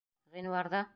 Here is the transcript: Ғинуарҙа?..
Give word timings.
Ғинуарҙа?.. 0.39 0.83